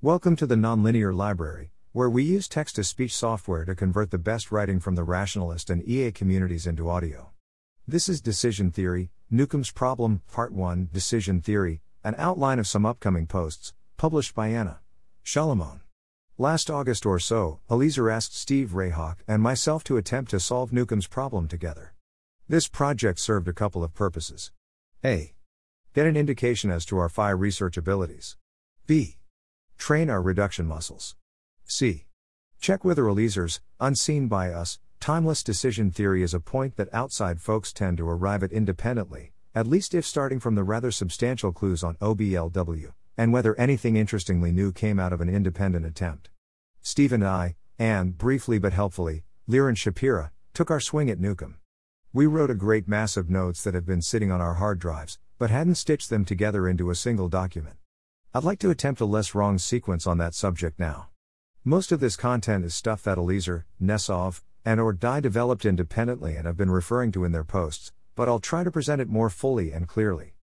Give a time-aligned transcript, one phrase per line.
[0.00, 4.16] Welcome to the Nonlinear Library, where we use text to speech software to convert the
[4.16, 7.32] best writing from the rationalist and EA communities into audio.
[7.84, 13.26] This is Decision Theory, Newcomb's Problem, Part 1 Decision Theory, an outline of some upcoming
[13.26, 14.78] posts, published by Anna
[15.24, 15.80] Salamon.
[16.38, 21.08] Last August or so, Eliezer asked Steve Rayhawk and myself to attempt to solve Newcomb's
[21.08, 21.92] problem together.
[22.48, 24.52] This project served a couple of purposes.
[25.04, 25.34] A.
[25.92, 28.36] Get an indication as to our FAI research abilities.
[28.86, 29.17] B.
[29.78, 31.16] Train our reduction muscles.
[31.64, 32.06] C.
[32.60, 37.72] Check whether Eliezer's, unseen by us, timeless decision theory is a point that outside folks
[37.72, 41.94] tend to arrive at independently, at least if starting from the rather substantial clues on
[41.96, 46.28] OBLW, and whether anything interestingly new came out of an independent attempt.
[46.82, 51.56] Steve and I, and, briefly but helpfully, Liron Shapira, took our swing at Newcomb.
[52.12, 55.18] We wrote a great mass of notes that have been sitting on our hard drives,
[55.38, 57.76] but hadn't stitched them together into a single document.
[58.34, 61.08] I'd like to attempt a less wrong sequence on that subject now.
[61.64, 66.46] Most of this content is stuff that Eliezer, Nesov, and or Dai developed independently and
[66.46, 69.72] have been referring to in their posts, but I'll try to present it more fully
[69.72, 70.34] and clearly.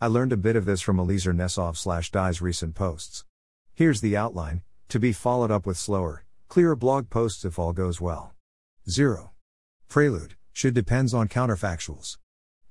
[0.00, 3.24] I learned a bit of this from Eliezer Nesov slash Dai's recent posts.
[3.72, 8.00] Here's the outline, to be followed up with slower, clearer blog posts if all goes
[8.00, 8.34] well.
[8.90, 9.30] 0.
[9.88, 12.18] Prelude should depends on counterfactuals.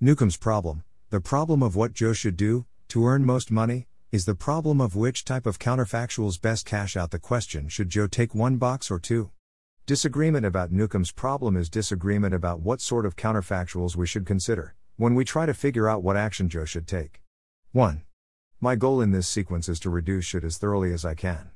[0.02, 4.36] Newcomb's problem, the problem of what Joe should do to earn most money, is the
[4.36, 8.56] problem of which type of counterfactuals best cash out the question should Joe take one
[8.56, 9.32] box or two.
[9.86, 15.14] Disagreement about Newcomb's problem is disagreement about what sort of counterfactuals we should consider when
[15.14, 17.22] we try to figure out what action Joe should take.
[17.74, 18.04] 1.
[18.62, 21.52] My goal in this sequence is to reduce should as thoroughly as I can.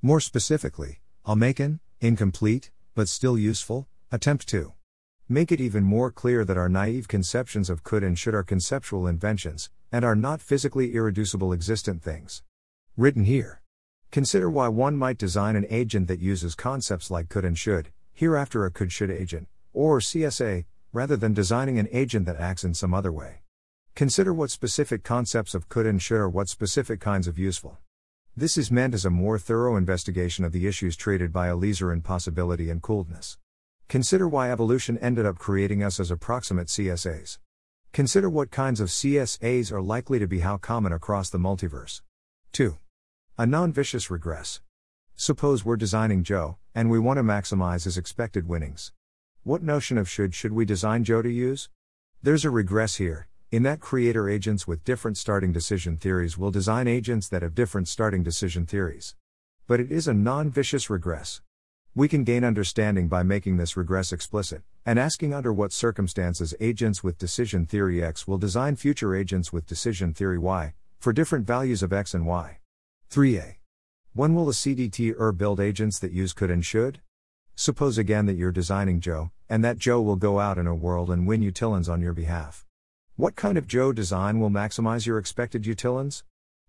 [0.00, 4.72] More specifically, I'll make an incomplete, but still useful, attempt to
[5.30, 9.06] make it even more clear that our naive conceptions of could and should are conceptual
[9.06, 12.42] inventions, and are not physically irreducible existent things.
[12.96, 13.62] Written here.
[14.10, 18.64] Consider why one might design an agent that uses concepts like could and should, hereafter
[18.64, 22.92] a could should agent, or CSA, rather than designing an agent that acts in some
[22.92, 23.42] other way.
[23.94, 27.78] Consider what specific concepts of could and should are what specific kinds of useful.
[28.36, 32.00] This is meant as a more thorough investigation of the issues treated by Eliezer in
[32.00, 33.38] possibility and Could-ness.
[33.90, 37.38] Consider why evolution ended up creating us as approximate CSAs.
[37.92, 42.00] Consider what kinds of CSAs are likely to be how common across the multiverse.
[42.52, 42.78] 2.
[43.36, 44.60] A non vicious regress.
[45.16, 48.92] Suppose we're designing Joe, and we want to maximize his expected winnings.
[49.42, 51.68] What notion of should should we design Joe to use?
[52.22, 56.86] There's a regress here, in that creator agents with different starting decision theories will design
[56.86, 59.16] agents that have different starting decision theories.
[59.66, 61.40] But it is a non vicious regress.
[61.92, 67.02] We can gain understanding by making this regress explicit, and asking under what circumstances agents
[67.02, 71.82] with decision theory X will design future agents with decision theory Y, for different values
[71.82, 72.58] of X and Y.
[73.10, 73.56] 3a.
[74.12, 77.00] When will a CDT ER build agents that use could and should?
[77.56, 81.10] Suppose again that you're designing Joe, and that Joe will go out in a world
[81.10, 82.66] and win utilons on your behalf.
[83.16, 86.22] What kind of Joe design will maximize your expected utilons?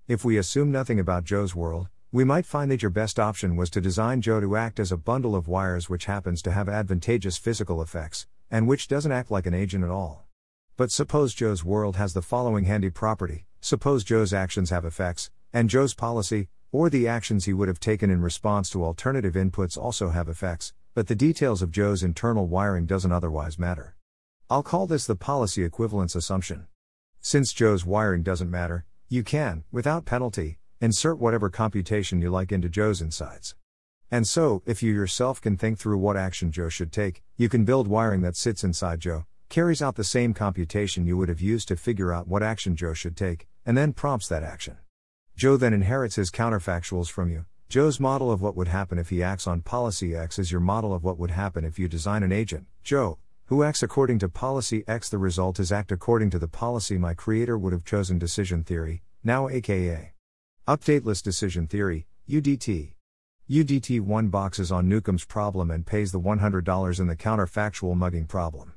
[0.08, 3.70] If we assume nothing about Joe's world, we might find that your best option was
[3.70, 7.38] to design Joe to act as a bundle of wires which happens to have advantageous
[7.38, 10.26] physical effects, and which doesn't act like an agent at all.
[10.76, 15.70] But suppose Joe's world has the following handy property suppose Joe's actions have effects, and
[15.70, 20.10] Joe's policy, or the actions he would have taken in response to alternative inputs also
[20.10, 23.96] have effects, but the details of Joe's internal wiring doesn't otherwise matter.
[24.50, 26.68] I'll call this the policy equivalence assumption.
[27.22, 32.68] Since Joe's wiring doesn't matter, you can, without penalty, Insert whatever computation you like into
[32.68, 33.54] Joe's insides.
[34.10, 37.66] And so, if you yourself can think through what action Joe should take, you can
[37.66, 41.68] build wiring that sits inside Joe, carries out the same computation you would have used
[41.68, 44.78] to figure out what action Joe should take, and then prompts that action.
[45.36, 47.46] Joe then inherits his counterfactuals from you.
[47.70, 50.96] Joe's model of what would happen if he acts on policy X is your model
[50.96, 54.84] of what would happen if you design an agent, Joe, who acts according to policy
[54.88, 55.10] X.
[55.10, 59.04] The result is act according to the policy my creator would have chosen decision theory,
[59.24, 60.11] now aka
[60.72, 62.94] Updateless Decision Theory, UDT.
[63.50, 68.72] UDT 1 boxes on Newcomb's problem and pays the $100 in the counterfactual mugging problem.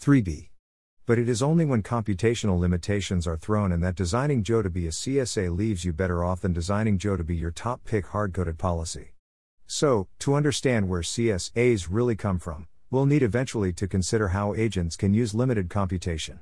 [0.00, 0.50] 3b.
[1.04, 4.86] But it is only when computational limitations are thrown and that designing Joe to be
[4.86, 8.32] a CSA leaves you better off than designing Joe to be your top pick hard
[8.32, 9.14] coded policy.
[9.66, 14.94] So, to understand where CSAs really come from, we'll need eventually to consider how agents
[14.94, 16.38] can use limited computation.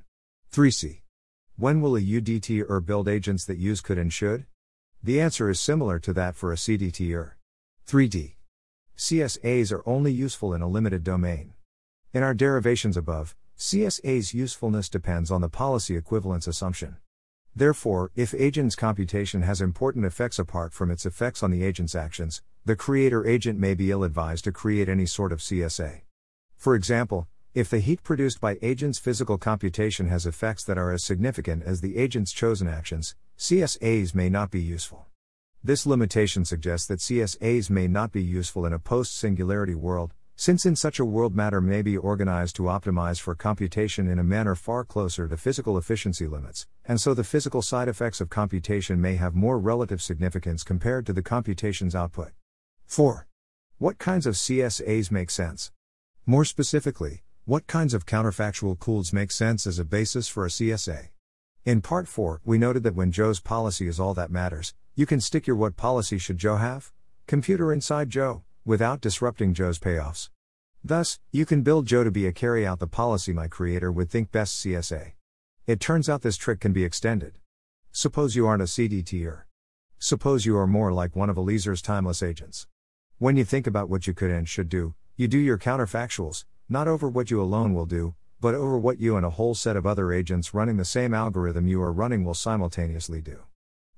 [0.53, 1.01] 3c.
[1.57, 4.45] When will a UDTer build agents that use could and should?
[5.03, 7.33] The answer is similar to that for a CDTer.
[7.87, 8.35] 3D.
[8.99, 11.55] CSAs are only useful in a limited domain.
[12.13, 16.99] In our derivations above, CSA's usefulness depends on the policy equivalence assumption.
[17.57, 22.43] Therefore, if agent's computation has important effects apart from its effects on the agent's actions,
[22.67, 26.03] the creator agent may be ill advised to create any sort of CSA.
[26.57, 31.03] For example, if the heat produced by agent's physical computation has effects that are as
[31.03, 35.07] significant as the agent's chosen actions, CSAs may not be useful.
[35.65, 40.67] This limitation suggests that CSAs may not be useful in a post singularity world, since
[40.67, 44.55] in such a world matter may be organized to optimize for computation in a manner
[44.55, 49.17] far closer to physical efficiency limits, and so the physical side effects of computation may
[49.17, 52.33] have more relative significance compared to the computation's output.
[52.85, 53.27] 4.
[53.79, 55.73] What kinds of CSAs make sense?
[56.27, 61.09] More specifically, what kinds of counterfactual cools make sense as a basis for a CSA?
[61.67, 65.21] In part 4, we noted that when Joe's policy is all that matters, you can
[65.21, 66.91] stick your what policy should Joe have?
[67.27, 70.31] Computer inside Joe without disrupting Joe's payoffs.
[70.83, 74.09] Thus, you can build Joe to be a carry out the policy my creator would
[74.09, 75.13] think best CSA.
[75.67, 77.39] It turns out this trick can be extended.
[77.93, 79.43] Suppose you aren't a CDTer.
[79.99, 82.67] Suppose you are more like one of Eliezer's timeless agents.
[83.19, 86.89] When you think about what you could and should do, you do your counterfactuals, not
[86.89, 89.87] over what you alone will do, but over what you and a whole set of
[89.87, 93.41] other agents running the same algorithm you are running will simultaneously do.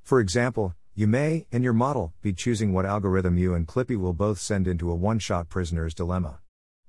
[0.02, 4.12] For example, you may, in your model, be choosing what algorithm you and Clippy will
[4.12, 6.40] both send into a one shot prisoner's dilemma.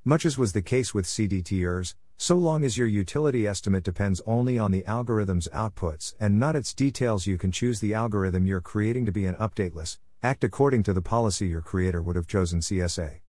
[0.03, 4.57] Much as was the case with CDTers, so long as your utility estimate depends only
[4.59, 9.05] on the algorithm's outputs and not its details, you can choose the algorithm you're creating
[9.05, 13.21] to be an updateless, act according to the policy your creator would have chosen CSA.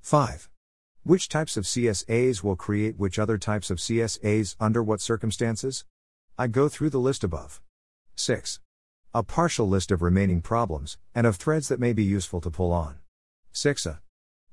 [0.00, 0.51] 5.
[1.04, 5.84] Which types of CSAs will create which other types of CSAs under what circumstances?
[6.38, 7.60] I go through the list above.
[8.14, 8.60] 6.
[9.12, 12.70] A partial list of remaining problems, and of threads that may be useful to pull
[12.70, 12.98] on.
[13.52, 13.98] 6a.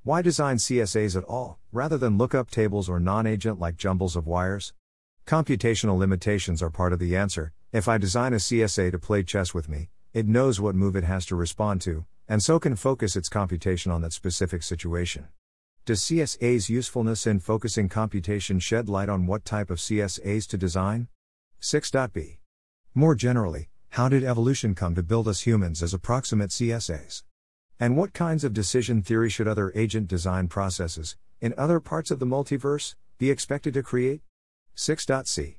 [0.02, 4.26] Why design CSAs at all, rather than lookup tables or non agent like jumbles of
[4.26, 4.74] wires?
[5.28, 7.54] Computational limitations are part of the answer.
[7.72, 11.04] If I design a CSA to play chess with me, it knows what move it
[11.04, 15.28] has to respond to, and so can focus its computation on that specific situation.
[15.90, 21.08] Does CSA's usefulness in focusing computation shed light on what type of CSAs to design?
[21.64, 22.38] 6.b.
[22.94, 27.24] More generally, how did evolution come to build us humans as approximate CSAs?
[27.80, 32.20] And what kinds of decision theory should other agent design processes, in other parts of
[32.20, 34.22] the multiverse, be expected to create?
[34.78, 35.58] 6.c.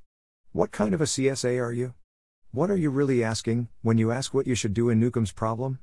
[0.52, 1.94] What kind of a CSA are you?
[2.52, 5.80] What are you really asking when you ask what you should do in Newcomb's problem?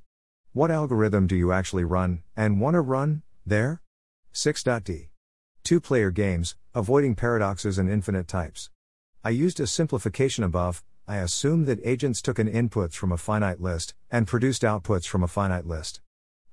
[0.53, 3.81] What algorithm do you actually run, and want to run, there?
[4.38, 5.10] 6.d.
[5.63, 8.69] Two player games, avoiding paradoxes and infinite types.
[9.24, 13.60] I used a simplification above, I assume that agents took an inputs from a finite
[13.60, 16.01] list and produced outputs from a finite list.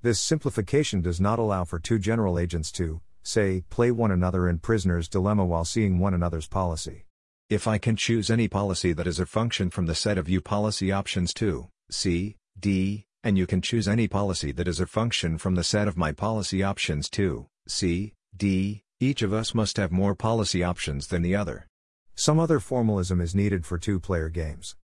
[0.01, 4.57] This simplification does not allow for two general agents to, say, play one another in
[4.57, 7.05] prisoner's dilemma while seeing one another's policy.
[7.51, 10.41] If I can choose any policy that is a function from the set of U
[10.41, 15.37] policy options 2, C, D, and you can choose any policy that is a function
[15.37, 19.91] from the set of my policy options 2, C, D, each of us must have
[19.91, 21.67] more policy options than the other.
[22.13, 24.75] Some other formalism is needed for two player games.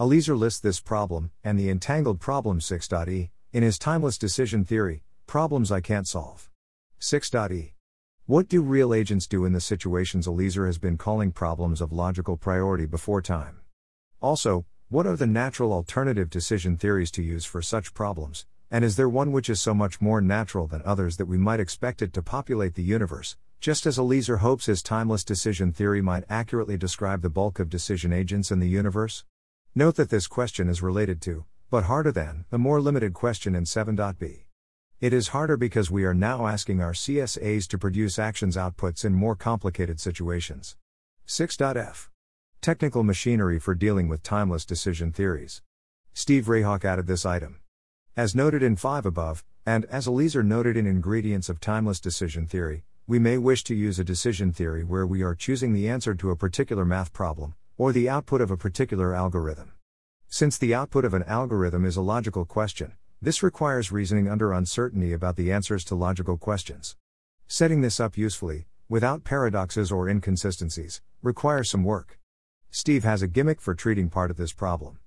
[0.00, 5.70] Eliezer lists this problem, and the entangled problem 6.e, in his timeless decision theory, problems
[5.70, 6.50] I can't solve.
[7.00, 7.74] 6.e.
[8.26, 12.36] What do real agents do in the situations Eliezer has been calling problems of logical
[12.36, 13.60] priority before time?
[14.20, 18.96] Also, what are the natural alternative decision theories to use for such problems, and is
[18.96, 22.12] there one which is so much more natural than others that we might expect it
[22.12, 27.22] to populate the universe, just as Eliezer hopes his timeless decision theory might accurately describe
[27.22, 29.24] the bulk of decision agents in the universe?
[29.74, 33.64] Note that this question is related to, but harder than, the more limited question in
[33.64, 34.44] 7.b.
[35.00, 39.12] It is harder because we are now asking our CSAs to produce actions outputs in
[39.14, 40.76] more complicated situations.
[41.26, 42.10] 6.f.
[42.60, 45.62] Technical machinery for dealing with timeless decision theories.
[46.12, 47.60] Steve Rayhawk added this item.
[48.16, 52.84] As noted in 5 above, and as Eliezer noted in Ingredients of Timeless Decision Theory,
[53.08, 56.30] we may wish to use a decision theory where we are choosing the answer to
[56.30, 59.72] a particular math problem, or the output of a particular algorithm.
[60.28, 65.12] Since the output of an algorithm is a logical question, this requires reasoning under uncertainty
[65.12, 66.94] about the answers to logical questions.
[67.48, 72.20] Setting this up usefully, without paradoxes or inconsistencies, requires some work.
[72.70, 75.00] Steve has a gimmick for treating part of this problem.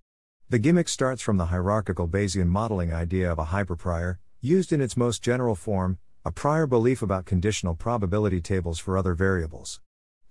[0.49, 4.95] The gimmick starts from the hierarchical Bayesian modeling idea of a hyperprior, used in its
[4.95, 9.81] most general form, a prior belief about conditional probability tables for other variables.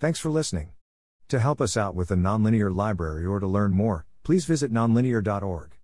[0.01, 0.71] Thanks for listening.
[1.29, 5.76] To help us out with the nonlinear library or to learn more, please visit nonlinear.org.